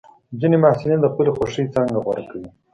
ځینې 0.39 0.57
محصلین 0.63 0.99
د 1.01 1.05
خپلې 1.13 1.29
خوښې 1.35 1.71
څانګه 1.73 1.97
غوره 2.03 2.23
کوي. 2.31 2.49